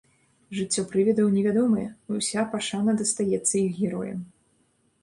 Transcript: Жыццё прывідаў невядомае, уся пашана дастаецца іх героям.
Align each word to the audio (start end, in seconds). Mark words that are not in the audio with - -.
Жыццё 0.59 0.83
прывідаў 0.93 1.27
невядомае, 1.35 1.85
уся 2.17 2.47
пашана 2.55 2.91
дастаецца 3.05 3.55
іх 3.65 3.71
героям. 3.85 4.19